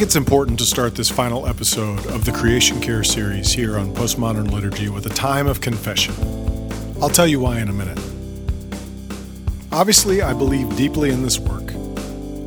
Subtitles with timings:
[0.00, 3.94] think it's important to start this final episode of the Creation Care series here on
[3.94, 6.14] Postmodern Liturgy with a time of confession.
[7.02, 7.98] I'll tell you why in a minute.
[9.70, 11.74] Obviously, I believe deeply in this work.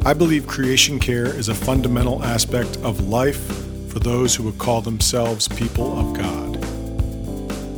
[0.03, 3.45] I believe creation care is a fundamental aspect of life
[3.91, 6.57] for those who would call themselves people of God.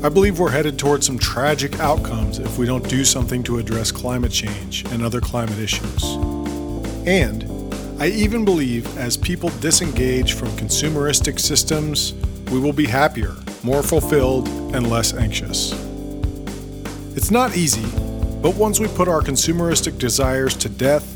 [0.06, 3.92] I believe we're headed towards some tragic outcomes if we don't do something to address
[3.92, 6.02] climate change and other climate issues.
[7.06, 7.45] And
[7.98, 12.14] I even believe as people disengage from consumeristic systems,
[12.52, 15.72] we will be happier, more fulfilled, and less anxious.
[17.16, 17.86] It's not easy,
[18.42, 21.10] but once we put our consumeristic desires to death,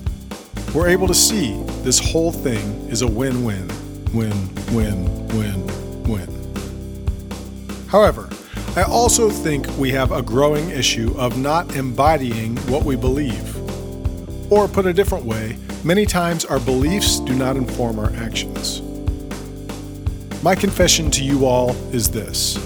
[0.74, 3.68] we're able to see this whole thing is a win win,
[4.14, 4.32] win,
[4.74, 7.88] win, win, win.
[7.90, 8.30] However,
[8.78, 13.58] I also think we have a growing issue of not embodying what we believe.
[14.50, 18.82] Or, put a different way, many times our beliefs do not inform our actions.
[20.44, 22.58] My confession to you all is this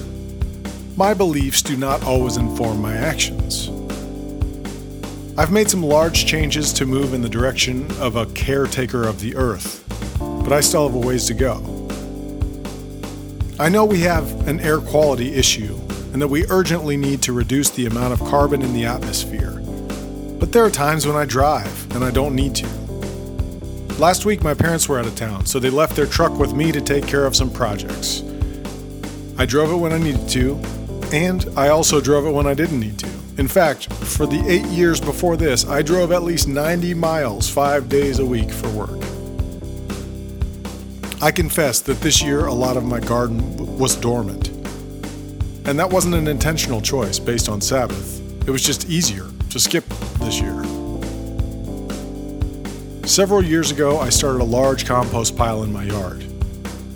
[0.95, 3.69] my beliefs do not always inform my actions.
[5.35, 9.35] I've made some large changes to move in the direction of a caretaker of the
[9.35, 9.83] earth,
[10.19, 11.57] but I still have a ways to go.
[13.59, 15.79] I know we have an air quality issue
[16.13, 19.59] and that we urgently need to reduce the amount of carbon in the atmosphere.
[20.39, 22.82] But there are times when I drive and I don't need to.
[23.99, 26.71] Last week, my parents were out of town, so they left their truck with me
[26.71, 28.23] to take care of some projects.
[29.37, 30.55] I drove it when I needed to,
[31.13, 33.09] and I also drove it when I didn't need to.
[33.37, 37.87] In fact, for the eight years before this, I drove at least 90 miles five
[37.87, 38.99] days a week for work.
[41.21, 44.49] I confess that this year a lot of my garden was dormant.
[45.65, 48.19] And that wasn't an intentional choice based on Sabbath.
[48.47, 49.85] It was just easier to skip
[50.19, 50.82] this year.
[53.05, 56.25] Several years ago, I started a large compost pile in my yard.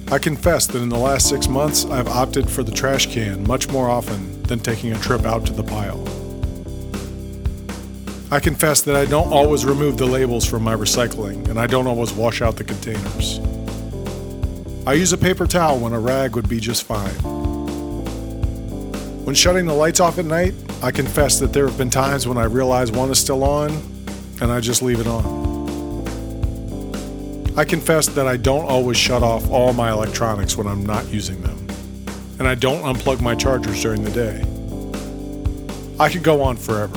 [0.09, 3.67] I confess that in the last six months, I've opted for the trash can much
[3.67, 6.01] more often than taking a trip out to the pile.
[8.31, 11.87] I confess that I don't always remove the labels from my recycling, and I don't
[11.87, 13.39] always wash out the containers.
[14.87, 17.15] I use a paper towel when a rag would be just fine.
[19.25, 22.37] When shutting the lights off at night, I confess that there have been times when
[22.37, 23.71] I realize one is still on,
[24.39, 25.46] and I just leave it on.
[27.57, 31.41] I confess that I don't always shut off all my electronics when I'm not using
[31.41, 31.57] them,
[32.37, 34.43] and I don't unplug my chargers during the day.
[35.99, 36.95] I could go on forever.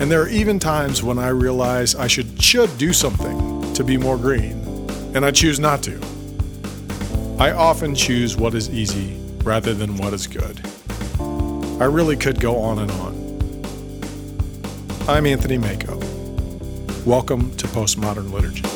[0.00, 3.98] And there are even times when I realize I should should do something to be
[3.98, 4.52] more green,
[5.14, 6.00] and I choose not to.
[7.38, 10.66] I often choose what is easy rather than what is good.
[11.78, 13.12] I really could go on and on.
[15.06, 15.98] I'm Anthony Mako.
[17.04, 18.71] Welcome to Postmodern Liturgy.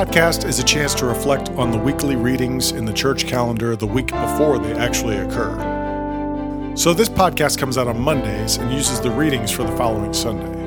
[0.00, 3.86] Podcast is a chance to reflect on the weekly readings in the church calendar the
[3.86, 6.72] week before they actually occur.
[6.74, 10.58] So, this podcast comes out on Mondays and uses the readings for the following Sunday.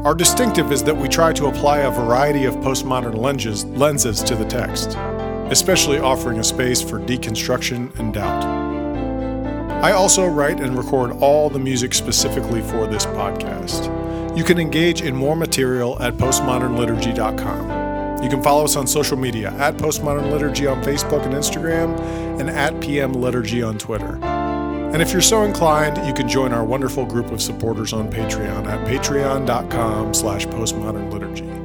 [0.00, 4.34] Our distinctive is that we try to apply a variety of postmodern lenses, lenses to
[4.34, 4.96] the text,
[5.48, 8.42] especially offering a space for deconstruction and doubt.
[9.84, 13.86] I also write and record all the music specifically for this podcast.
[14.36, 17.79] You can engage in more material at postmodernliturgy.com.
[18.22, 21.98] You can follow us on social media at Postmodern Liturgy on Facebook and Instagram,
[22.38, 24.18] and at PM Liturgy on Twitter.
[24.92, 28.66] And if you're so inclined, you can join our wonderful group of supporters on Patreon
[28.66, 31.60] at patreon.com slash postmodernliturgy.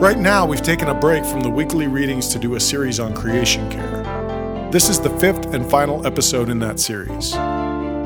[0.00, 3.14] Right now, we've taken a break from the weekly readings to do a series on
[3.14, 4.70] creation care.
[4.72, 7.34] This is the fifth and final episode in that series.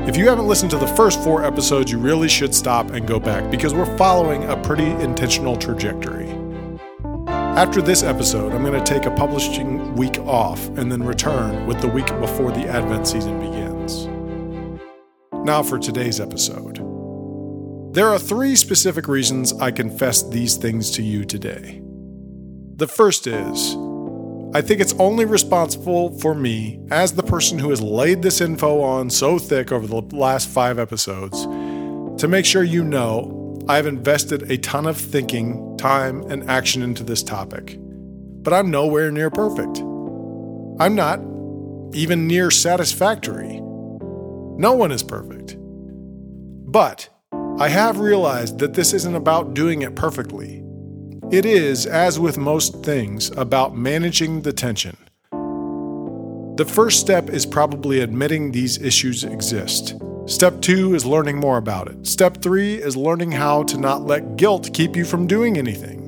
[0.07, 3.19] If you haven't listened to the first four episodes, you really should stop and go
[3.19, 6.44] back because we're following a pretty intentional trajectory.
[7.55, 11.79] After this episode, I'm going to take a publishing week off and then return with
[11.79, 14.07] the week before the Advent season begins.
[15.45, 16.79] Now for today's episode.
[17.93, 21.81] There are three specific reasons I confess these things to you today.
[22.75, 23.77] The first is
[24.53, 28.81] I think it's only responsible for me, as the person who has laid this info
[28.81, 31.43] on so thick over the last five episodes,
[32.21, 37.03] to make sure you know I've invested a ton of thinking, time, and action into
[37.03, 37.77] this topic.
[37.79, 39.79] But I'm nowhere near perfect.
[40.79, 41.19] I'm not
[41.95, 43.59] even near satisfactory.
[44.57, 45.57] No one is perfect.
[45.59, 47.09] But
[47.57, 50.63] I have realized that this isn't about doing it perfectly.
[51.31, 54.95] It is, as with most things, about managing the tension.
[56.57, 59.95] The first step is probably admitting these issues exist.
[60.25, 62.07] Step two is learning more about it.
[62.07, 65.99] Step three is learning how to not let guilt keep you from doing anything.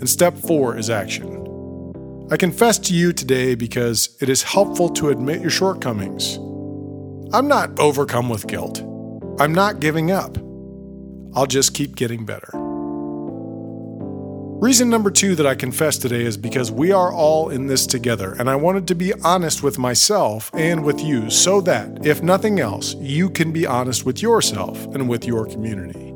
[0.00, 2.26] And step four is action.
[2.30, 6.36] I confess to you today because it is helpful to admit your shortcomings.
[7.34, 8.80] I'm not overcome with guilt.
[9.38, 10.38] I'm not giving up.
[11.34, 12.65] I'll just keep getting better.
[14.58, 18.34] Reason number two that I confess today is because we are all in this together,
[18.38, 22.58] and I wanted to be honest with myself and with you so that, if nothing
[22.58, 26.10] else, you can be honest with yourself and with your community.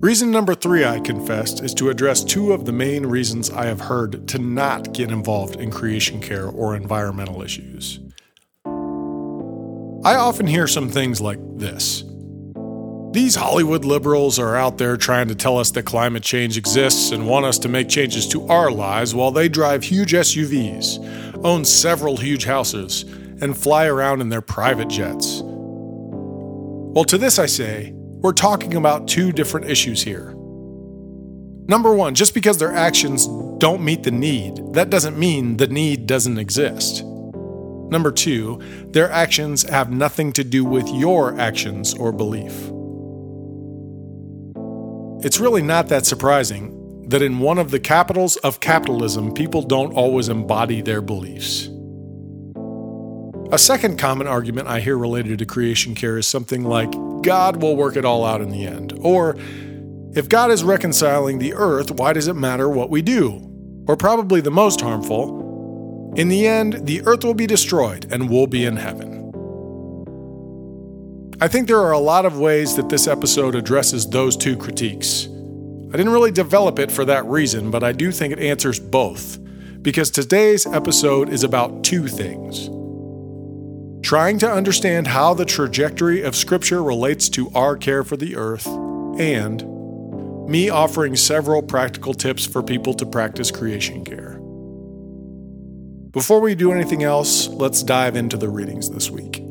[0.00, 3.80] Reason number three I confessed is to address two of the main reasons I have
[3.80, 7.98] heard to not get involved in creation care or environmental issues.
[10.04, 12.04] I often hear some things like this
[13.10, 17.26] these Hollywood liberals are out there trying to tell us that climate change exists and
[17.26, 22.18] want us to make changes to our lives while they drive huge SUVs, own several
[22.18, 23.04] huge houses,
[23.40, 25.40] and fly around in their private jets.
[25.42, 30.34] Well, to this I say, we're talking about two different issues here.
[31.66, 33.26] Number one, just because their actions
[33.58, 37.04] don't meet the need, that doesn't mean the need doesn't exist.
[37.04, 38.60] Number two,
[38.90, 42.70] their actions have nothing to do with your actions or belief.
[45.20, 49.92] It's really not that surprising that in one of the capitals of capitalism, people don't
[49.94, 51.68] always embody their beliefs.
[53.50, 56.92] A second common argument I hear related to creation care is something like,
[57.22, 58.92] God will work it all out in the end.
[59.00, 59.36] Or,
[60.14, 63.44] if God is reconciling the earth, why does it matter what we do?
[63.88, 68.46] Or, probably the most harmful, in the end, the earth will be destroyed and we'll
[68.46, 69.17] be in heaven.
[71.40, 75.26] I think there are a lot of ways that this episode addresses those two critiques.
[75.26, 79.38] I didn't really develop it for that reason, but I do think it answers both,
[79.80, 82.68] because today's episode is about two things
[84.02, 88.66] trying to understand how the trajectory of Scripture relates to our care for the earth,
[89.18, 89.62] and
[90.48, 94.40] me offering several practical tips for people to practice creation care.
[96.10, 99.42] Before we do anything else, let's dive into the readings this week.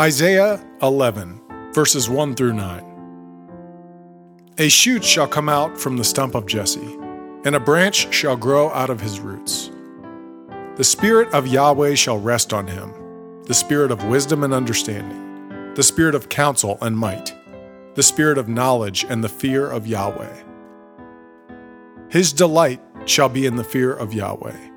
[0.00, 4.52] Isaiah 11, verses 1 through 9.
[4.56, 6.96] A shoot shall come out from the stump of Jesse,
[7.44, 9.70] and a branch shall grow out of his roots.
[10.76, 12.94] The Spirit of Yahweh shall rest on him
[13.44, 17.34] the Spirit of wisdom and understanding, the Spirit of counsel and might,
[17.94, 20.44] the Spirit of knowledge and the fear of Yahweh.
[22.08, 24.70] His delight shall be in the fear of Yahweh.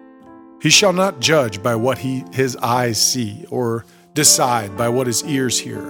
[0.62, 5.24] He shall not judge by what he, his eyes see, or decide by what his
[5.26, 5.82] ears hear.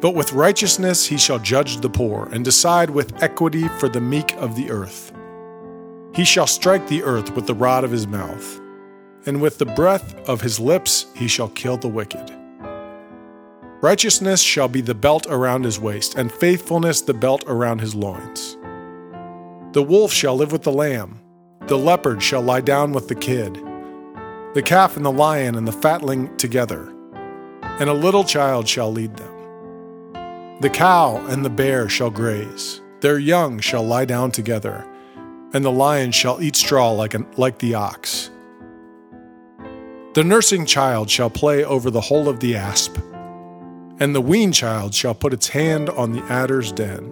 [0.00, 4.34] But with righteousness he shall judge the poor, and decide with equity for the meek
[4.34, 5.12] of the earth.
[6.14, 8.60] He shall strike the earth with the rod of his mouth,
[9.26, 12.30] and with the breath of his lips he shall kill the wicked.
[13.80, 18.56] Righteousness shall be the belt around his waist, and faithfulness the belt around his loins.
[19.72, 21.20] The wolf shall live with the lamb,
[21.66, 23.54] the leopard shall lie down with the kid,
[24.54, 26.93] the calf and the lion and the fatling together
[27.80, 30.60] and a little child shall lead them.
[30.60, 34.86] The cow and the bear shall graze, their young shall lie down together,
[35.52, 38.30] and the lion shall eat straw like, an, like the ox.
[40.14, 42.96] The nursing child shall play over the hole of the asp,
[43.98, 47.10] and the weaned child shall put its hand on the adder's den.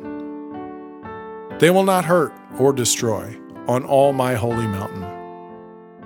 [1.58, 3.36] They will not hurt or destroy
[3.68, 5.06] on all my holy mountain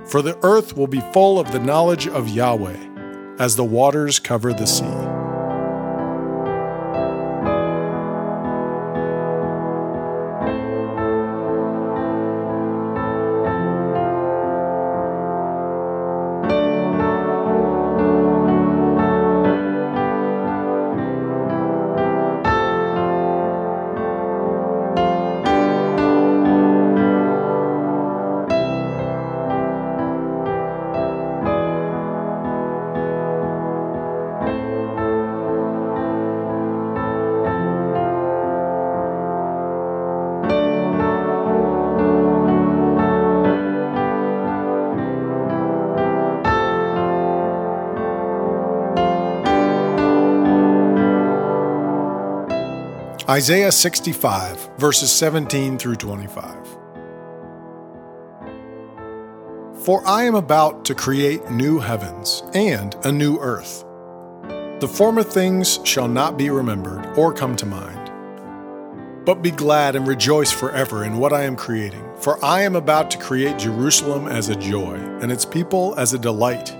[0.07, 2.96] For the earth will be full of the knowledge of Yahweh,
[3.39, 5.26] as the waters cover the sea.
[53.37, 56.57] Isaiah 65, verses 17 through 25.
[59.85, 63.85] For I am about to create new heavens and a new earth.
[64.81, 68.11] The former things shall not be remembered or come to mind.
[69.27, 73.11] But be glad and rejoice forever in what I am creating, for I am about
[73.11, 76.75] to create Jerusalem as a joy, and its people as a delight.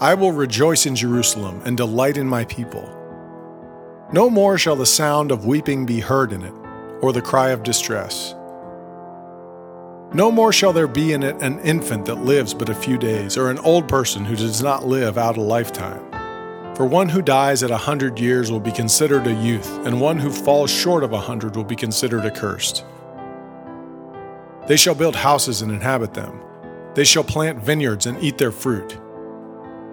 [0.00, 3.03] I will rejoice in Jerusalem and delight in my people.
[4.14, 6.54] No more shall the sound of weeping be heard in it,
[7.00, 8.32] or the cry of distress.
[10.12, 13.36] No more shall there be in it an infant that lives but a few days,
[13.36, 16.00] or an old person who does not live out a lifetime.
[16.76, 20.20] For one who dies at a hundred years will be considered a youth, and one
[20.20, 22.84] who falls short of a hundred will be considered accursed.
[24.68, 26.40] They shall build houses and inhabit them.
[26.94, 28.96] They shall plant vineyards and eat their fruit.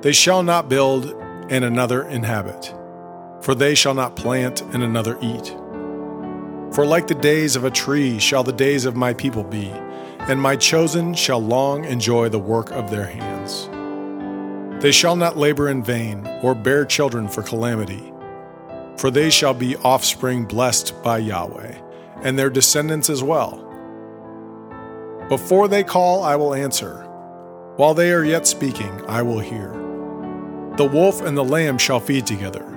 [0.03, 1.07] They shall not build
[1.49, 2.75] and another inhabit
[3.41, 5.55] for they shall not plant and another eat.
[6.73, 9.69] For like the days of a tree shall the days of my people be,
[10.19, 13.67] and my chosen shall long enjoy the work of their hands.
[14.81, 18.13] They shall not labor in vain, or bear children for calamity,
[18.97, 21.75] for they shall be offspring blessed by Yahweh,
[22.23, 23.67] and their descendants as well.
[25.27, 27.03] Before they call, I will answer.
[27.75, 29.71] While they are yet speaking, I will hear.
[30.77, 32.70] The wolf and the lamb shall feed together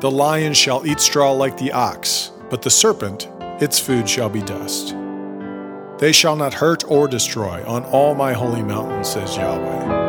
[0.00, 3.28] the lion shall eat straw like the ox, but the serpent,
[3.60, 4.96] its food shall be dust.
[5.98, 9.99] They shall not hurt or destroy on all my holy mountain, says Yahweh.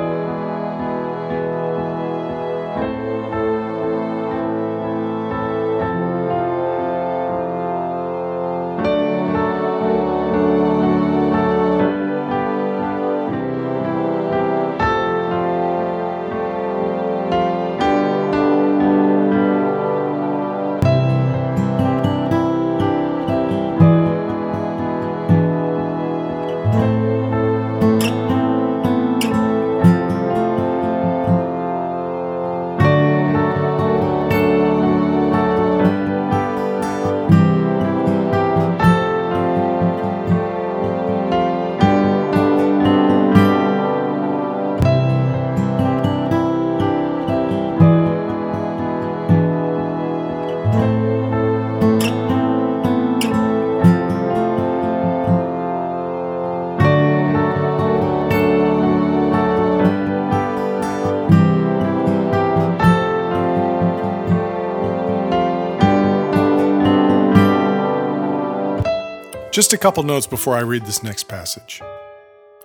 [69.52, 71.82] Just a couple notes before I read this next passage.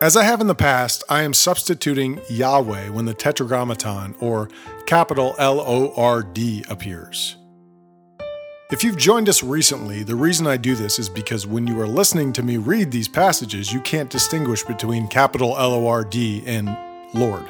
[0.00, 4.48] As I have in the past, I am substituting Yahweh when the Tetragrammaton, or
[4.86, 7.36] capital L O R D, appears.
[8.70, 11.88] If you've joined us recently, the reason I do this is because when you are
[11.88, 16.44] listening to me read these passages, you can't distinguish between capital L O R D
[16.46, 16.68] and
[17.14, 17.48] Lord.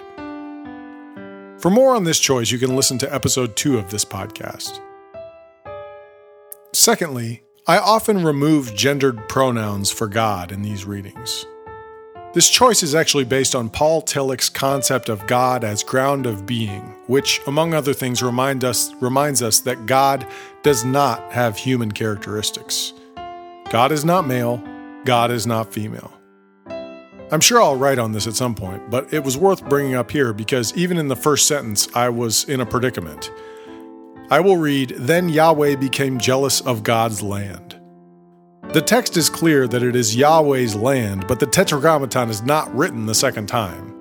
[1.60, 4.80] For more on this choice, you can listen to episode 2 of this podcast.
[6.72, 11.44] Secondly, I often remove gendered pronouns for God in these readings.
[12.32, 16.82] This choice is actually based on Paul Tillich's concept of God as ground of being,
[17.08, 20.24] which, among other things, remind us, reminds us that God
[20.62, 22.92] does not have human characteristics.
[23.70, 24.62] God is not male,
[25.04, 26.12] God is not female.
[27.32, 30.12] I'm sure I'll write on this at some point, but it was worth bringing up
[30.12, 33.28] here because even in the first sentence, I was in a predicament.
[34.28, 37.80] I will read Then Yahweh became jealous of God's land.
[38.72, 43.06] The text is clear that it is Yahweh's land, but the Tetragrammaton is not written
[43.06, 43.94] the second time.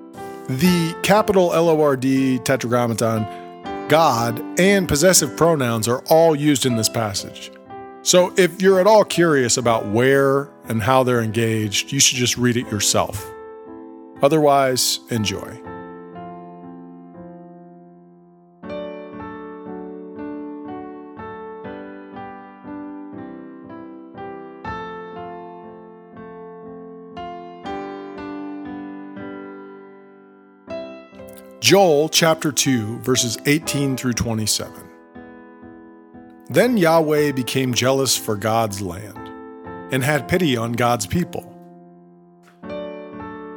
[0.48, 6.76] The capital L O R D Tetragrammaton, God, and possessive pronouns are all used in
[6.76, 7.52] this passage.
[8.02, 12.36] So if you're at all curious about where and how they're engaged, you should just
[12.36, 13.32] read it yourself.
[14.22, 15.60] Otherwise, enjoy.
[31.66, 34.88] Joel chapter 2, verses 18 through 27.
[36.48, 39.18] Then Yahweh became jealous for God's land
[39.92, 41.42] and had pity on God's people.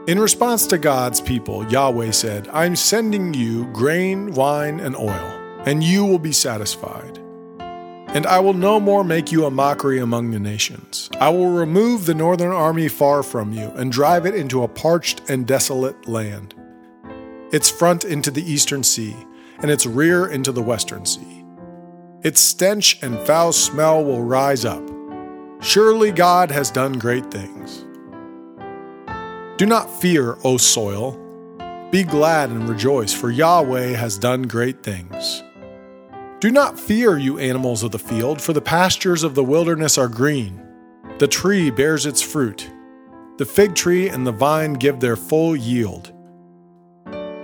[0.08, 5.84] In response to God's people, Yahweh said, I'm sending you grain, wine, and oil, and
[5.84, 7.20] you will be satisfied.
[7.60, 11.12] And I will no more make you a mockery among the nations.
[11.22, 15.30] I will remove the northern army far from you and drive it into a parched
[15.30, 16.56] and desolate land
[17.52, 19.16] its front into the eastern sea,
[19.60, 21.46] and its rear into the western sea.
[22.22, 24.84] Its stench and foul smell will rise up.
[25.62, 27.86] Surely God has done great things.
[29.58, 31.18] Do not fear, O soil.
[31.92, 35.44] Be glad and rejoice, for Yahweh has done great things.
[36.40, 40.08] Do not fear, you animals of the field, for the pastures of the wilderness are
[40.08, 40.62] green.
[41.18, 42.70] The tree bears its fruit.
[43.38, 46.14] The fig tree and the vine give their full yield.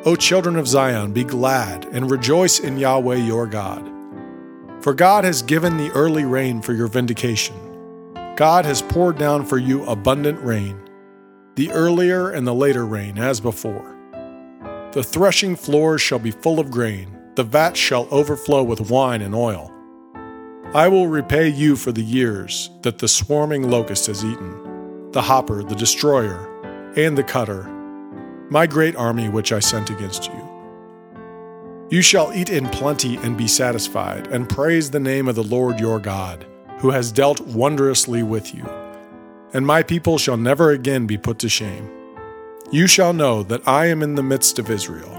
[0.08, 3.84] O children of Zion, be glad and rejoice in Yahweh your God.
[4.84, 7.56] For God has given the early rain for your vindication.
[8.36, 10.80] God has poured down for you abundant rain,
[11.56, 13.96] the earlier and the later rain, as before.
[14.92, 19.34] The threshing floors shall be full of grain, the vats shall overflow with wine and
[19.34, 19.72] oil.
[20.76, 25.64] I will repay you for the years that the swarming locust has eaten, the hopper,
[25.64, 27.75] the destroyer, and the cutter
[28.50, 30.56] my great army which I sent against you.
[31.90, 35.80] You shall eat in plenty and be satisfied, and praise the name of the Lord
[35.80, 36.46] your God,
[36.80, 38.66] who has dealt wondrously with you.
[39.54, 41.90] And my people shall never again be put to shame.
[42.72, 45.14] You shall know that I am in the midst of Israel,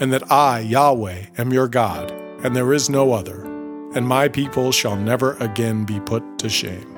[0.00, 2.10] and that I, Yahweh, am your God,
[2.44, 3.44] and there is no other,
[3.94, 6.91] and my people shall never again be put to shame.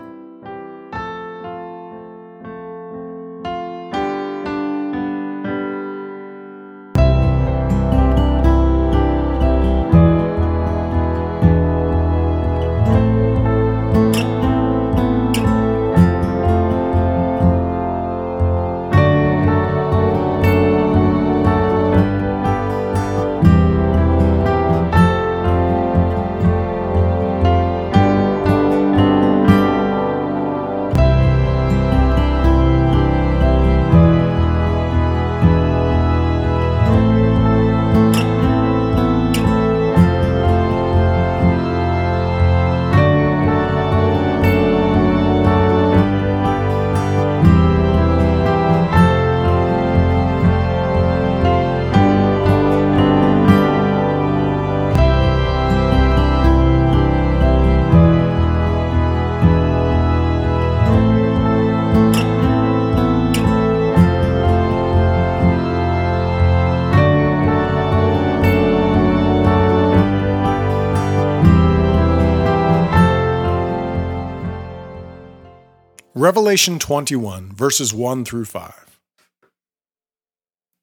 [76.35, 78.99] Revelation 21, verses 1 through 5.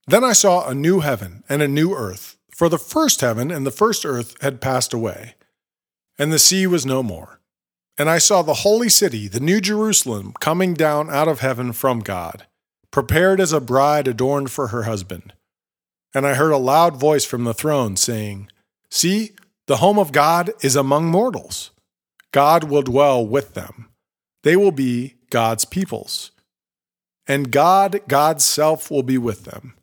[0.07, 3.65] Then I saw a new heaven and a new earth, for the first heaven and
[3.67, 5.35] the first earth had passed away,
[6.17, 7.41] and the sea was no more.
[7.99, 11.99] And I saw the holy city, the new Jerusalem, coming down out of heaven from
[11.99, 12.47] God,
[12.89, 15.33] prepared as a bride adorned for her husband.
[16.15, 18.49] And I heard a loud voice from the throne saying,
[18.89, 19.31] See,
[19.67, 21.71] the home of God is among mortals.
[22.31, 23.90] God will dwell with them.
[24.43, 26.31] They will be God's peoples.
[27.27, 29.75] And God, God's self, will be with them.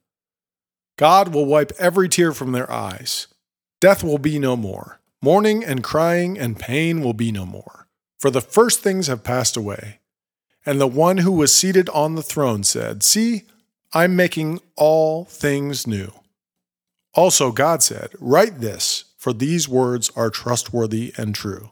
[0.97, 3.29] God will wipe every tear from their eyes.
[3.81, 5.01] Death will be no more.
[5.23, 7.88] Mourning and crying and pain will be no more.
[8.18, 10.01] For the first things have passed away.
[10.66, 13.44] And the one who was seated on the throne said, See,
[13.92, 16.12] I'm making all things new.
[17.14, 21.71] Also, God said, Write this, for these words are trustworthy and true.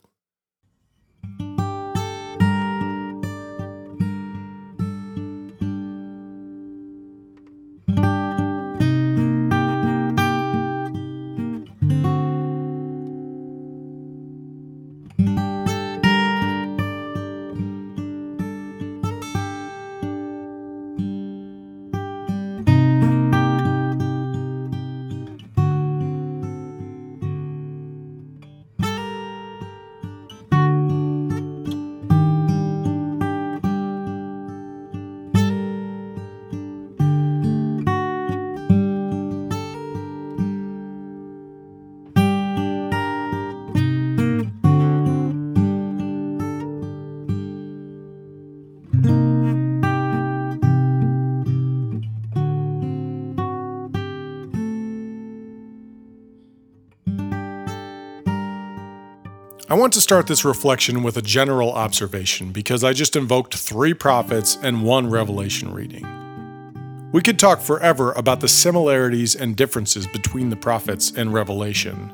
[59.68, 63.94] I want to start this reflection with a general observation because I just invoked three
[63.94, 67.10] prophets and one revelation reading.
[67.12, 72.12] We could talk forever about the similarities and differences between the prophets and revelation,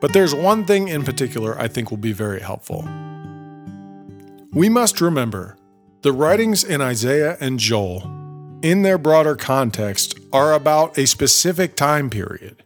[0.00, 2.82] but there's one thing in particular I think will be very helpful.
[4.52, 5.56] We must remember
[6.02, 8.02] the writings in Isaiah and Joel,
[8.62, 12.64] in their broader context, are about a specific time period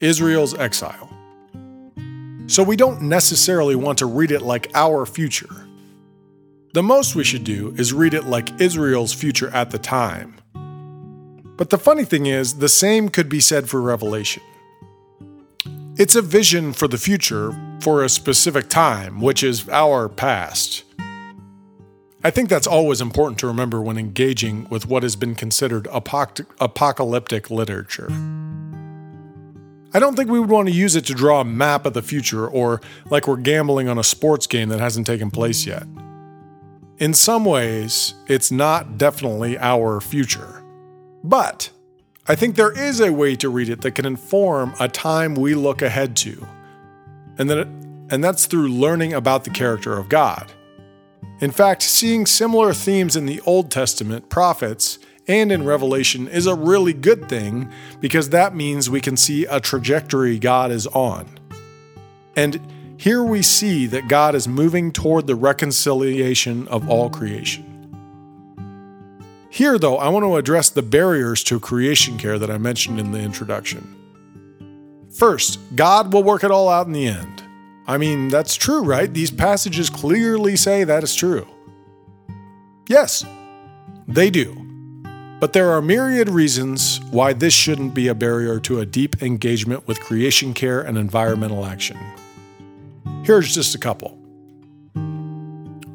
[0.00, 1.09] Israel's exile.
[2.50, 5.68] So we don't necessarily want to read it like our future.
[6.72, 10.34] The most we should do is read it like Israel's future at the time.
[11.56, 14.42] But the funny thing is, the same could be said for Revelation.
[15.96, 20.82] It's a vision for the future for a specific time, which is our past.
[22.24, 27.48] I think that's always important to remember when engaging with what has been considered apocalyptic
[27.48, 28.08] literature.
[29.92, 32.02] I don't think we would want to use it to draw a map of the
[32.02, 35.84] future or like we're gambling on a sports game that hasn't taken place yet.
[36.98, 40.62] In some ways, it's not definitely our future.
[41.24, 41.70] But
[42.28, 45.54] I think there is a way to read it that can inform a time we
[45.54, 46.46] look ahead to.
[47.38, 47.68] And, that it,
[48.10, 50.52] and that's through learning about the character of God.
[51.40, 54.98] In fact, seeing similar themes in the Old Testament prophets
[55.30, 59.60] and in Revelation is a really good thing because that means we can see a
[59.60, 61.38] trajectory God is on.
[62.34, 62.60] And
[62.96, 67.64] here we see that God is moving toward the reconciliation of all creation.
[69.50, 73.12] Here, though, I want to address the barriers to creation care that I mentioned in
[73.12, 73.96] the introduction.
[75.14, 77.44] First, God will work it all out in the end.
[77.86, 79.12] I mean, that's true, right?
[79.12, 81.46] These passages clearly say that is true.
[82.88, 83.24] Yes,
[84.08, 84.59] they do.
[85.40, 89.88] But there are myriad reasons why this shouldn't be a barrier to a deep engagement
[89.88, 91.98] with creation care and environmental action.
[93.24, 94.18] Here's just a couple.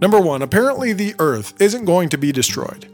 [0.02, 2.88] Number one, apparently the Earth isn't going to be destroyed.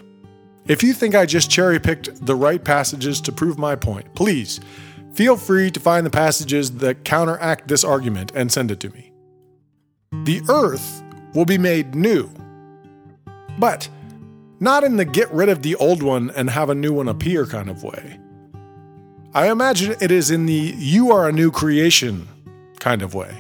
[0.68, 4.60] If you think I just cherry picked the right passages to prove my point, please
[5.14, 9.12] feel free to find the passages that counteract this argument and send it to me.
[10.24, 11.02] The Earth
[11.34, 12.30] will be made new.
[13.58, 13.88] But
[14.62, 17.46] not in the get rid of the old one and have a new one appear
[17.46, 18.20] kind of way.
[19.34, 22.28] I imagine it is in the you are a new creation
[22.80, 23.36] kind of way.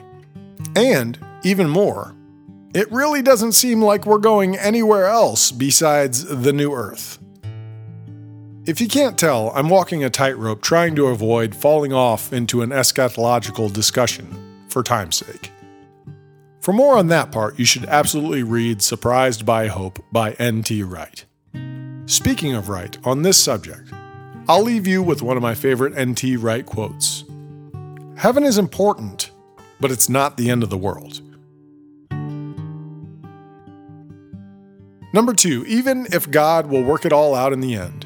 [0.75, 2.15] And, even more,
[2.73, 7.19] it really doesn't seem like we're going anywhere else besides the new earth.
[8.65, 12.69] If you can't tell, I'm walking a tightrope trying to avoid falling off into an
[12.69, 15.50] eschatological discussion for time's sake.
[16.62, 20.84] For more on that part, you should absolutely read Surprised by Hope by N.T.
[20.84, 21.26] Wright.
[22.06, 23.91] Speaking of Wright, on this subject,
[24.47, 26.38] I'll leave you with one of my favorite N.T.
[26.38, 27.24] Wright quotes
[28.15, 29.32] Heaven is important,
[29.80, 31.21] but it's not the end of the world.
[35.13, 38.06] Number two, even if God will work it all out in the end,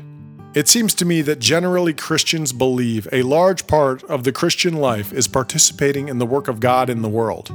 [0.56, 5.12] it seems to me that generally Christians believe a large part of the Christian life
[5.12, 7.52] is participating in the work of God in the world.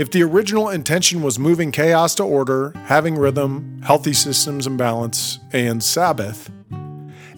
[0.00, 5.40] If the original intention was moving chaos to order, having rhythm, healthy systems and balance,
[5.52, 6.50] and Sabbath,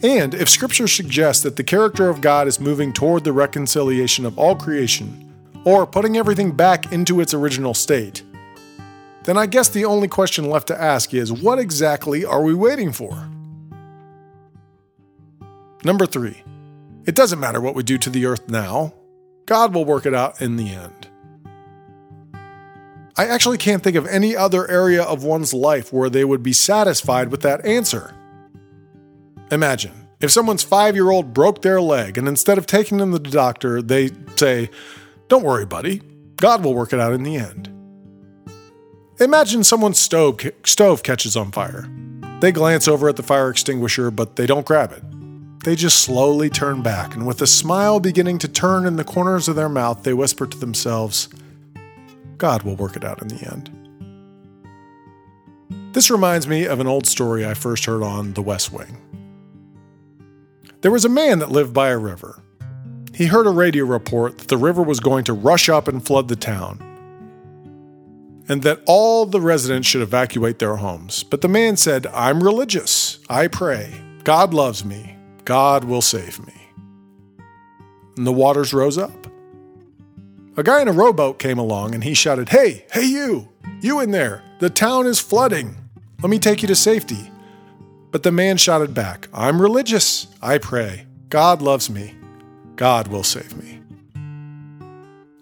[0.01, 4.39] and if Scripture suggests that the character of God is moving toward the reconciliation of
[4.39, 8.23] all creation, or putting everything back into its original state,
[9.25, 12.93] then I guess the only question left to ask is what exactly are we waiting
[12.93, 13.29] for?
[15.83, 16.45] Number three,
[17.07, 18.95] it doesn't matter what we do to the earth now,
[19.47, 21.09] God will work it out in the end.
[23.17, 26.53] I actually can't think of any other area of one's life where they would be
[26.53, 28.15] satisfied with that answer.
[29.51, 33.19] Imagine if someone's five year old broke their leg and instead of taking them to
[33.19, 34.71] the doctor, they say,
[35.29, 36.01] Don't worry, buddy,
[36.37, 37.69] God will work it out in the end.
[39.21, 41.89] Imagine someone's stove, stove catches on fire.
[42.41, 45.03] They glance over at the fire extinguisher, but they don't grab it.
[45.65, 49.47] They just slowly turn back, and with a smile beginning to turn in the corners
[49.47, 51.29] of their mouth, they whisper to themselves,
[52.43, 53.71] God will work it out in the end.
[55.95, 59.01] This reminds me of an old story I first heard on The West Wing.
[60.81, 62.43] There was a man that lived by a river.
[63.15, 66.27] He heard a radio report that the river was going to rush up and flood
[66.27, 66.81] the town,
[68.49, 71.23] and that all the residents should evacuate their homes.
[71.23, 73.21] But the man said, I'm religious.
[73.31, 74.03] I pray.
[74.25, 75.17] God loves me.
[75.45, 76.71] God will save me.
[78.17, 79.22] And the waters rose up.
[80.55, 83.49] A guy in a rowboat came along and he shouted, Hey, hey, you!
[83.81, 84.43] You in there!
[84.59, 85.77] The town is flooding!
[86.21, 87.31] Let me take you to safety.
[88.11, 90.27] But the man shouted back, I'm religious.
[90.43, 91.07] I pray.
[91.31, 92.15] God loves me.
[92.77, 93.81] God will save me.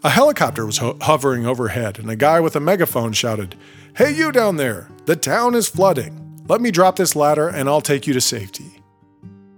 [0.04, 3.56] A helicopter was ho- hovering overhead, and a guy with a megaphone shouted,
[3.96, 4.88] Hey, you down there!
[5.06, 6.44] The town is flooding.
[6.46, 8.80] Let me drop this ladder and I'll take you to safety.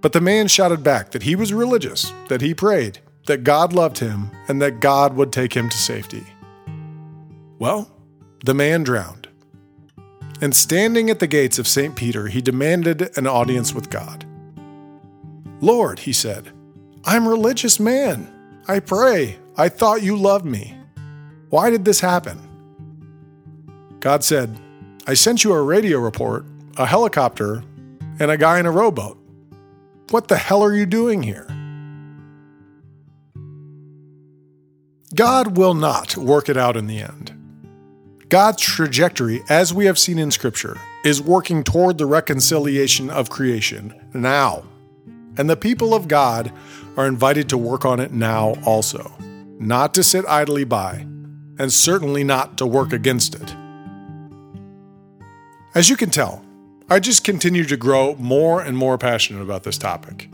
[0.01, 3.99] But the man shouted back that he was religious, that he prayed, that God loved
[3.99, 6.25] him, and that God would take him to safety.
[7.59, 7.89] Well,
[8.43, 9.29] the man drowned.
[10.41, 11.95] And standing at the gates of St.
[11.95, 14.25] Peter, he demanded an audience with God.
[15.61, 16.51] Lord, he said,
[17.05, 18.29] I'm a religious man.
[18.67, 19.37] I pray.
[19.55, 20.75] I thought you loved me.
[21.49, 22.37] Why did this happen?
[24.01, 24.59] God said,
[25.07, 27.63] I sent you a radio report, a helicopter,
[28.19, 29.17] and a guy in a rowboat.
[30.09, 31.47] What the hell are you doing here?
[35.15, 37.31] God will not work it out in the end.
[38.29, 43.93] God's trajectory, as we have seen in Scripture, is working toward the reconciliation of creation
[44.13, 44.63] now.
[45.37, 46.51] And the people of God
[46.97, 49.13] are invited to work on it now also,
[49.59, 51.05] not to sit idly by,
[51.59, 53.55] and certainly not to work against it.
[55.75, 56.43] As you can tell,
[56.89, 60.29] I just continue to grow more and more passionate about this topic.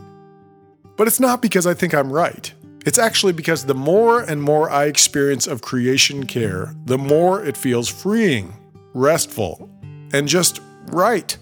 [0.96, 2.52] But it's not because I think I'm right.
[2.86, 7.56] It's actually because the more and more I experience of creation care, the more it
[7.56, 8.54] feels freeing,
[8.94, 9.68] restful,
[10.12, 11.36] and just right.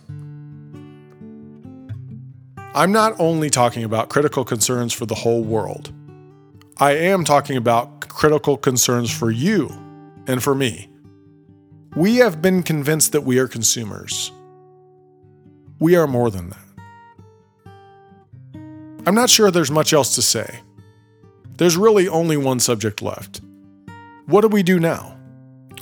[2.74, 5.92] I'm not only talking about critical concerns for the whole world,
[6.78, 9.68] I am talking about critical concerns for you
[10.26, 10.90] and for me.
[11.96, 14.32] We have been convinced that we are consumers.
[15.78, 16.58] We are more than that.
[19.06, 20.60] I'm not sure there's much else to say.
[21.58, 23.40] There's really only one subject left.
[24.26, 25.16] What do we do now?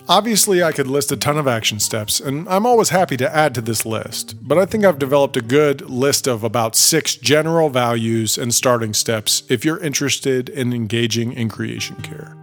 [0.08, 3.54] Obviously, I could list a ton of action steps, and I'm always happy to add
[3.56, 7.68] to this list, but I think I've developed a good list of about six general
[7.68, 12.36] values and starting steps if you're interested in engaging in creation care.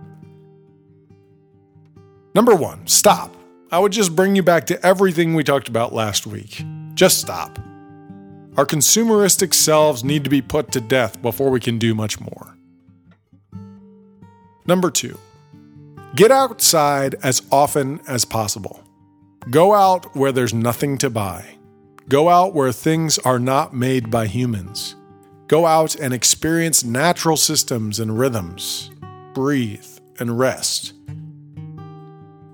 [2.36, 3.36] Number one, stop.
[3.72, 6.64] I would just bring you back to everything we talked about last week.
[6.94, 7.58] Just stop.
[8.58, 12.53] Our consumeristic selves need to be put to death before we can do much more.
[14.66, 15.18] Number two,
[16.16, 18.82] get outside as often as possible.
[19.50, 21.58] Go out where there's nothing to buy.
[22.08, 24.96] Go out where things are not made by humans.
[25.48, 28.90] Go out and experience natural systems and rhythms.
[29.34, 29.86] Breathe
[30.20, 30.94] and rest.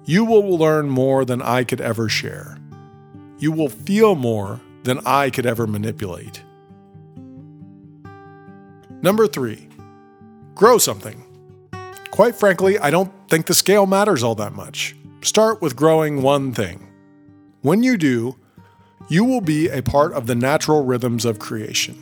[0.06, 2.58] You will learn more than I could ever share.
[3.38, 6.44] You will feel more than I could ever manipulate.
[9.02, 9.70] Number three,
[10.56, 11.24] grow something.
[12.20, 14.94] Quite frankly, I don't think the scale matters all that much.
[15.22, 16.86] Start with growing one thing.
[17.62, 18.36] When you do,
[19.08, 21.96] you will be a part of the natural rhythms of creation.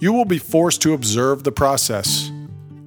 [0.00, 2.30] You will be forced to observe the process.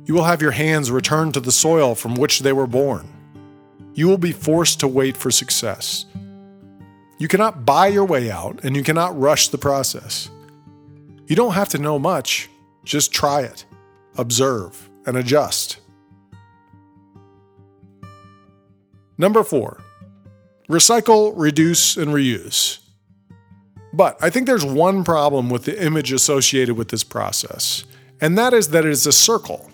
[0.05, 3.09] You will have your hands return to the soil from which they were born
[3.95, 6.05] you will be forced to wait for success.
[7.17, 10.29] You cannot buy your way out, and you cannot rush the process.
[11.25, 12.49] You don't have to know much,
[12.83, 13.65] just try it,
[14.17, 15.79] observe, and adjust.
[19.17, 19.81] Number four,
[20.69, 22.79] recycle, reduce, and reuse.
[23.93, 27.85] But I think there's one problem with the image associated with this process,
[28.19, 29.69] and that is that it is a circle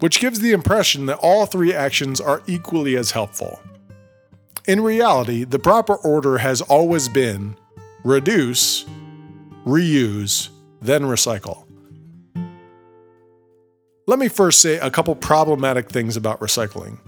[0.00, 3.60] which gives the impression that all three actions are equally as helpful.
[4.66, 7.56] In reality, the proper order has always been
[8.04, 8.84] reduce,
[9.64, 10.48] reuse,
[10.80, 11.66] then recycle.
[14.06, 16.98] Let me first say a couple problematic things about recycling.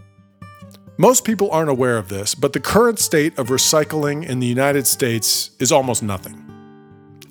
[0.96, 4.86] Most people aren't aware of this, but the current state of recycling in the United
[4.86, 6.40] States is almost nothing.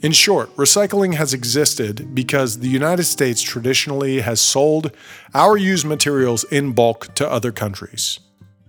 [0.04, 4.92] In short, recycling has existed because the United States traditionally has sold
[5.34, 8.20] our used materials in bulk to other countries,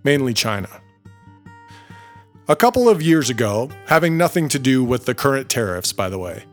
[0.04, 0.68] mainly China.
[2.46, 6.20] A couple of years ago, having nothing to do with the current tariffs, by the
[6.20, 6.44] way,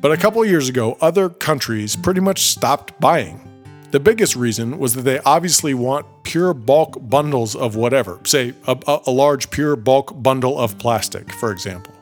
[0.00, 3.45] but a couple of years ago, other countries pretty much stopped buying.
[3.96, 9.00] The biggest reason was that they obviously want pure bulk bundles of whatever, say a,
[9.06, 11.94] a large pure bulk bundle of plastic, for example.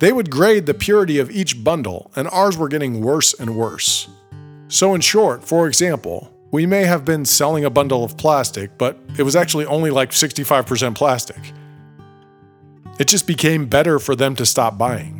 [0.00, 4.10] They would grade the purity of each bundle, and ours were getting worse and worse.
[4.68, 8.98] So, in short, for example, we may have been selling a bundle of plastic, but
[9.18, 11.40] it was actually only like 65% plastic.
[12.98, 15.19] It just became better for them to stop buying.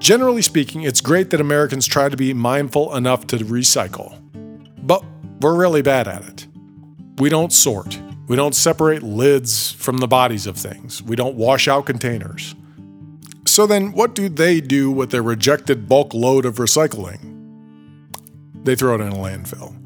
[0.00, 4.18] Generally speaking, it's great that Americans try to be mindful enough to recycle,
[4.82, 5.04] but
[5.42, 6.46] we're really bad at it.
[7.18, 11.68] We don't sort, we don't separate lids from the bodies of things, we don't wash
[11.68, 12.54] out containers.
[13.46, 17.36] So then, what do they do with their rejected bulk load of recycling?
[18.64, 19.76] They throw it in a landfill.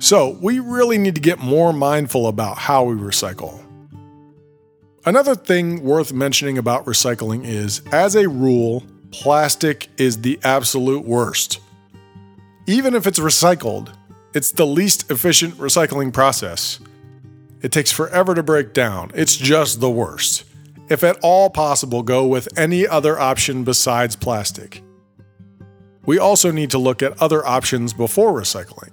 [0.00, 3.61] So, we really need to get more mindful about how we recycle.
[5.04, 11.58] Another thing worth mentioning about recycling is, as a rule, plastic is the absolute worst.
[12.68, 13.92] Even if it's recycled,
[14.32, 16.78] it's the least efficient recycling process.
[17.62, 19.10] It takes forever to break down.
[19.12, 20.44] It's just the worst.
[20.88, 24.82] If at all possible, go with any other option besides plastic.
[26.06, 28.92] We also need to look at other options before recycling.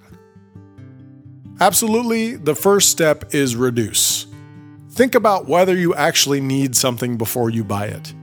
[1.60, 4.29] Absolutely, the first step is reduce.
[4.92, 8.14] Think about whether you actually need something before you buy it.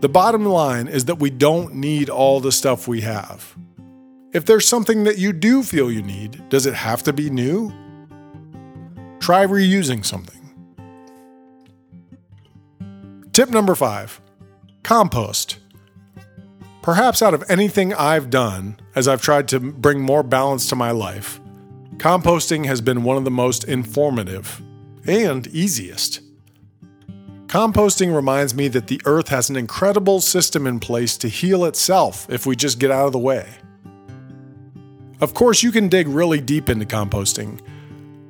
[0.00, 3.56] The bottom line is that we don't need all the stuff we have.
[4.32, 7.72] If there's something that you do feel you need, does it have to be new?
[9.20, 10.34] Try reusing something.
[13.32, 14.20] Tip number five
[14.82, 15.58] compost.
[16.82, 20.90] Perhaps out of anything I've done, as I've tried to bring more balance to my
[20.90, 21.40] life,
[21.98, 24.62] Composting has been one of the most informative
[25.08, 26.20] and easiest.
[27.46, 32.28] Composting reminds me that the earth has an incredible system in place to heal itself
[32.28, 33.48] if we just get out of the way.
[35.20, 37.60] Of course, you can dig really deep into composting,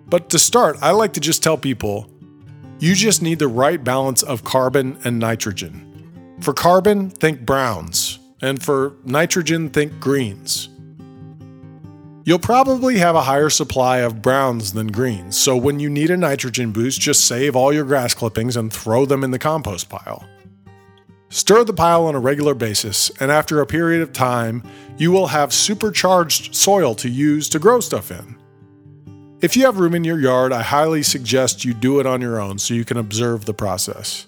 [0.07, 2.09] but to start, I like to just tell people
[2.79, 6.37] you just need the right balance of carbon and nitrogen.
[6.41, 10.69] For carbon, think browns, and for nitrogen, think greens.
[12.29, 16.17] You'll probably have a higher supply of browns than greens, so when you need a
[16.19, 20.29] nitrogen boost, just save all your grass clippings and throw them in the compost pile.
[21.31, 24.63] Stir the pile on a regular basis, and after a period of time,
[24.99, 28.37] you will have supercharged soil to use to grow stuff in.
[29.41, 32.39] If you have room in your yard, I highly suggest you do it on your
[32.39, 34.27] own so you can observe the process.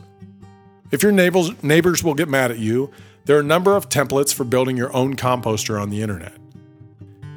[0.91, 2.93] If your neighbors, will get mad at you,
[3.27, 6.40] there are a number of templates for building your own composter on the internet.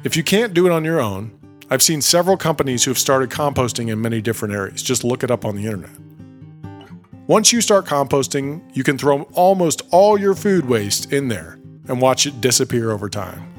[0.04, 1.32] If you can't do it on your own,
[1.70, 4.82] I've seen several companies who have started composting in many different areas.
[4.82, 5.96] Just look it up on the internet.
[7.26, 12.02] Once you start composting, you can throw almost all your food waste in there and
[12.02, 13.50] watch it disappear over time.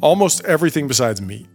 [0.00, 1.46] Almost everything besides meat.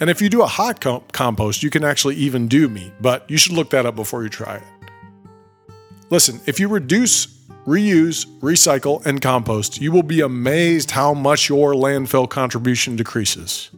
[0.00, 0.80] And if you do a hot
[1.12, 4.30] compost, you can actually even do meat, but you should look that up before you
[4.30, 5.72] try it.
[6.08, 7.35] Listen, if you reduce
[7.66, 13.70] reuse, recycle, and compost, you will be amazed how much your landfill contribution decreases.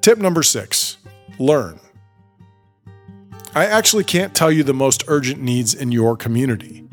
[0.00, 0.96] Tip number six
[1.38, 1.78] learn.
[3.54, 6.84] I actually can't tell you the most urgent needs in your community.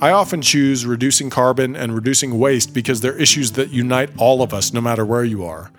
[0.00, 4.52] I often choose reducing carbon and reducing waste because they're issues that unite all of
[4.52, 5.70] us no matter where you are.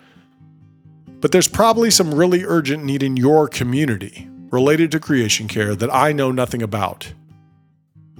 [1.20, 5.94] But there's probably some really urgent need in your community related to creation care that
[5.94, 7.13] I know nothing about.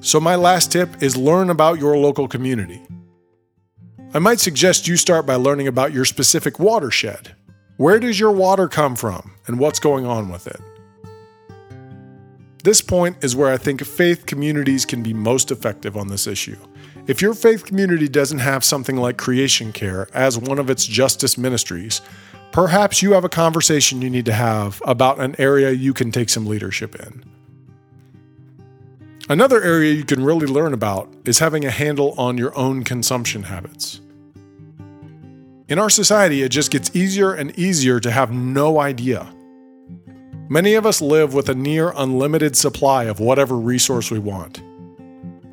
[0.02, 2.82] So, my last tip is learn about your local community.
[4.14, 7.36] I might suggest you start by learning about your specific watershed.
[7.78, 10.62] Where does your water come from and what's going on with it?
[12.64, 16.58] This point is where I think faith communities can be most effective on this issue.
[17.08, 21.38] If your faith community doesn't have something like creation care as one of its justice
[21.38, 22.02] ministries,
[22.52, 26.30] perhaps you have a conversation you need to have about an area you can take
[26.30, 27.24] some leadership in.
[29.28, 33.42] Another area you can really learn about is having a handle on your own consumption
[33.42, 34.00] habits.
[35.68, 39.28] In our society, it just gets easier and easier to have no idea.
[40.48, 44.62] Many of us live with a near unlimited supply of whatever resource we want.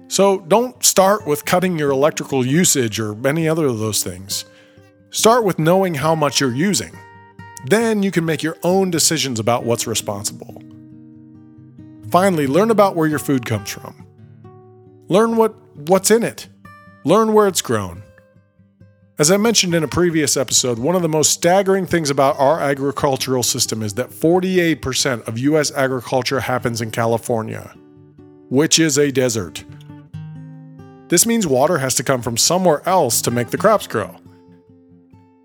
[0.09, 4.45] So don't start with cutting your electrical usage or any other of those things.
[5.09, 6.93] Start with knowing how much you're using.
[7.65, 10.62] Then you can make your own decisions about what's responsible.
[12.13, 14.07] Finally, learn about where your food comes from.
[15.09, 15.55] Learn what,
[15.89, 16.47] what's in it.
[17.05, 18.03] Learn where it's grown.
[19.19, 22.61] As I mentioned in a previous episode, one of the most staggering things about our
[22.61, 25.73] agricultural system is that 48% of U.S.
[25.73, 27.75] agriculture happens in California,
[28.51, 29.65] which is a desert.
[31.09, 34.15] This means water has to come from somewhere else to make the crops grow.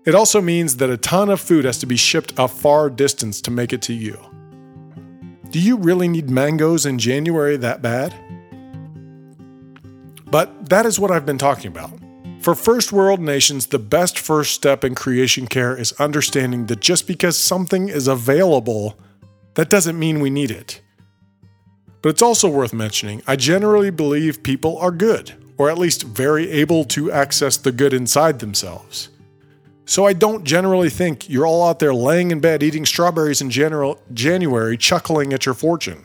[0.04, 3.40] It also means that a ton of food has to be shipped a far distance
[3.40, 4.18] to make it to you.
[5.50, 8.14] Do you really need mangoes in January that bad?
[10.30, 11.98] But that is what I've been talking about.
[12.40, 17.06] For first world nations, the best first step in creation care is understanding that just
[17.06, 18.98] because something is available,
[19.54, 20.82] that doesn't mean we need it.
[22.02, 26.50] But it's also worth mentioning I generally believe people are good, or at least very
[26.50, 29.08] able to access the good inside themselves.
[29.88, 33.48] So I don't generally think you're all out there laying in bed eating strawberries in
[33.48, 36.02] general, January, chuckling at your fortune.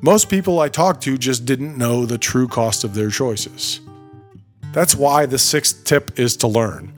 [0.00, 3.82] Most people I talked to just didn't know the true cost of their choices.
[4.72, 6.94] That's why the sixth tip is to learn.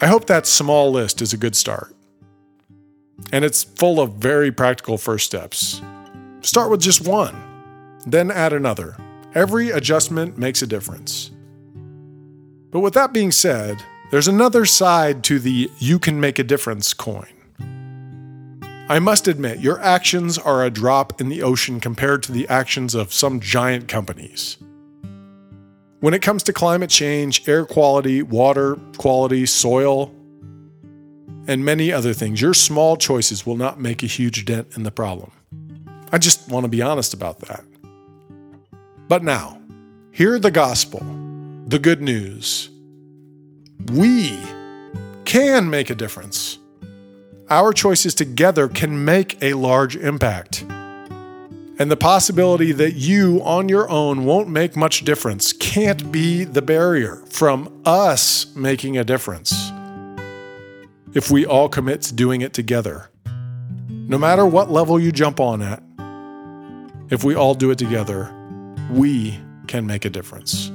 [0.00, 1.94] I hope that small list is a good start.
[3.30, 5.80] And it's full of very practical first steps.
[6.40, 7.40] Start with just one,
[8.04, 8.96] then add another.
[9.32, 11.30] Every adjustment makes a difference.
[12.70, 16.92] But with that being said, there's another side to the you can make a difference
[16.92, 17.26] coin.
[18.88, 22.94] I must admit, your actions are a drop in the ocean compared to the actions
[22.94, 24.56] of some giant companies.
[26.00, 30.12] When it comes to climate change, air quality, water quality, soil,
[31.46, 34.90] and many other things, your small choices will not make a huge dent in the
[34.90, 35.30] problem.
[36.10, 37.64] I just want to be honest about that.
[39.06, 39.60] But now,
[40.10, 41.00] hear the gospel,
[41.70, 42.68] the good news.
[43.92, 44.36] We
[45.24, 46.58] can make a difference.
[47.48, 50.62] Our choices together can make a large impact.
[51.78, 56.60] And the possibility that you on your own won't make much difference can't be the
[56.60, 59.70] barrier from us making a difference.
[61.14, 63.10] If we all commit to doing it together,
[63.88, 65.84] no matter what level you jump on at,
[67.10, 68.34] if we all do it together,
[68.90, 70.72] we can make a difference.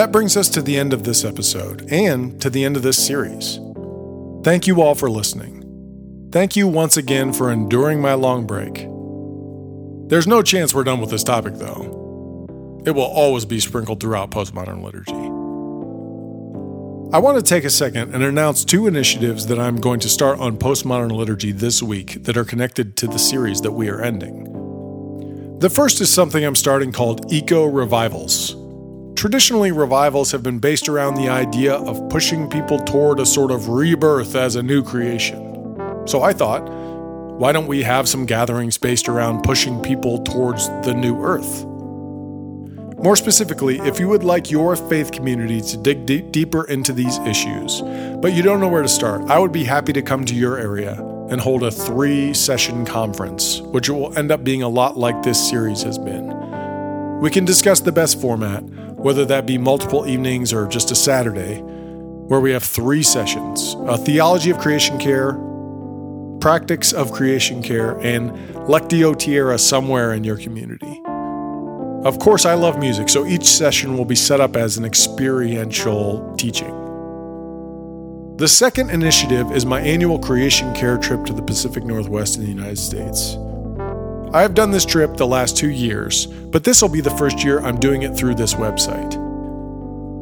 [0.00, 2.96] That brings us to the end of this episode and to the end of this
[2.96, 3.60] series.
[4.42, 6.30] Thank you all for listening.
[6.32, 8.86] Thank you once again for enduring my long break.
[10.08, 12.80] There's no chance we're done with this topic, though.
[12.86, 15.12] It will always be sprinkled throughout postmodern liturgy.
[17.14, 20.38] I want to take a second and announce two initiatives that I'm going to start
[20.38, 25.58] on postmodern liturgy this week that are connected to the series that we are ending.
[25.58, 28.59] The first is something I'm starting called Eco Revivals.
[29.20, 33.68] Traditionally, revivals have been based around the idea of pushing people toward a sort of
[33.68, 35.76] rebirth as a new creation.
[36.06, 36.66] So I thought,
[37.38, 41.66] why don't we have some gatherings based around pushing people towards the new earth?
[42.96, 47.18] More specifically, if you would like your faith community to dig deep, deeper into these
[47.18, 47.82] issues,
[48.22, 50.56] but you don't know where to start, I would be happy to come to your
[50.56, 50.94] area
[51.28, 55.50] and hold a three session conference, which will end up being a lot like this
[55.50, 56.30] series has been.
[57.20, 58.64] We can discuss the best format,
[59.02, 63.98] whether that be multiple evenings or just a Saturday, where we have three sessions a
[63.98, 65.32] theology of creation care,
[66.40, 68.30] practice of creation care, and
[68.68, 71.02] Lectio Tierra somewhere in your community.
[72.04, 76.34] Of course, I love music, so each session will be set up as an experiential
[76.36, 76.76] teaching.
[78.36, 82.48] The second initiative is my annual creation care trip to the Pacific Northwest in the
[82.48, 83.36] United States.
[84.32, 87.42] I have done this trip the last two years, but this will be the first
[87.42, 89.10] year I'm doing it through this website.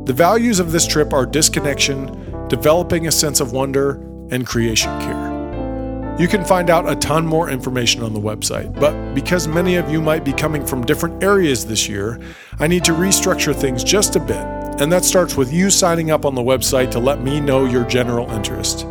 [0.07, 4.01] The values of this trip are disconnection, developing a sense of wonder,
[4.31, 6.17] and creation care.
[6.19, 9.91] You can find out a ton more information on the website, but because many of
[9.91, 12.19] you might be coming from different areas this year,
[12.61, 14.43] I need to restructure things just a bit,
[14.81, 17.85] and that starts with you signing up on the website to let me know your
[17.85, 18.87] general interest.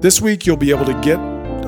[0.00, 1.18] This week, you'll be able to get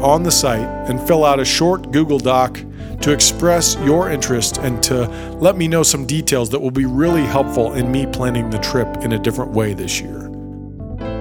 [0.03, 2.59] on the site and fill out a short Google Doc
[3.00, 5.09] to express your interest and to
[5.40, 8.88] let me know some details that will be really helpful in me planning the trip
[8.98, 10.28] in a different way this year.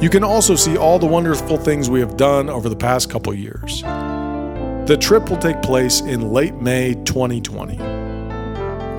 [0.01, 3.33] You can also see all the wonderful things we have done over the past couple
[3.33, 3.81] years.
[3.81, 7.79] The trip will take place in late May 2020.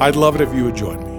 [0.01, 1.13] I'd love it if you would join me.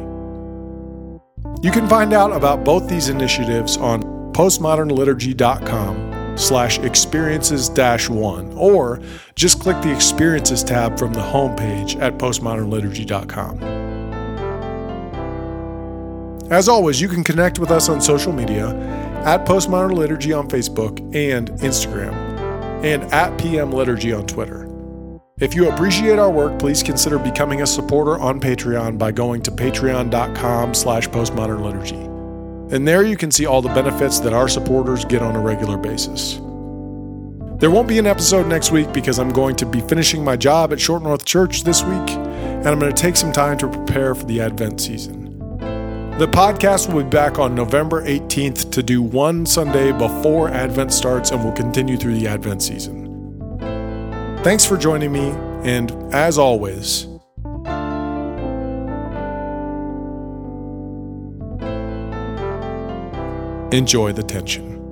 [1.62, 4.04] You can find out about both these initiatives on
[4.34, 9.02] postmodernliturgy.com slash experiences dash one, or
[9.36, 13.84] just click the experiences tab from the homepage at postmodernliturgy.com.
[16.52, 18.70] As always, you can connect with us on social media
[19.26, 22.14] at Postmodern Liturgy on Facebook and Instagram,
[22.84, 24.70] and at PM Liturgy on Twitter.
[25.40, 29.52] If you appreciate our work, please consider becoming a supporter on Patreon by going to
[29.52, 32.13] patreon.com slash postmodernliturgy.
[32.72, 35.78] And there you can see all the benefits that our supporters get on a regular
[35.78, 36.40] basis.
[37.60, 40.74] There won't be an episode next week because I'm going to be finishing my job
[40.74, 44.16] at Short North Church this week, and I'm going to take some time to prepare
[44.16, 45.24] for the Advent season.
[46.18, 51.32] The podcast will be back on November 18th to do one Sunday before Advent starts
[51.32, 53.04] and will continue through the Advent season.
[54.44, 55.30] Thanks for joining me,
[55.64, 57.08] and as always,
[63.74, 64.83] enjoy the tension.